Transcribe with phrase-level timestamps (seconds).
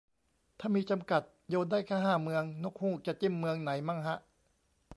[0.59, 4.17] ถ้ามีจำกัด โยนได้แค่ห้าเมือง นกฮูกจะจิ้มเมืองไหนมั่งฮะ